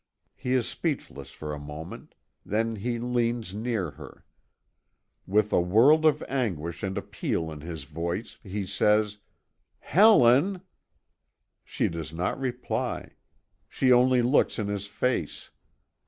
He 0.33 0.53
is 0.53 0.67
speechless 0.67 1.29
for 1.29 1.53
a 1.53 1.59
moment; 1.59 2.15
then 2.43 2.77
he 2.77 2.97
leans 2.97 3.53
near 3.53 3.91
her. 3.91 4.25
With 5.27 5.53
a 5.53 5.61
world 5.61 6.05
of 6.07 6.23
anguish 6.23 6.81
and 6.81 6.97
appeal 6.97 7.51
in 7.51 7.61
his 7.61 7.83
voice, 7.83 8.39
he 8.41 8.65
says: 8.65 9.19
"Helen!" 9.77 10.61
She 11.63 11.87
does 11.87 12.11
not 12.13 12.39
reply; 12.39 13.11
she 13.69 13.91
only 13.91 14.23
looks 14.23 14.57
in 14.57 14.69
his 14.69 14.87
face. 14.87 15.51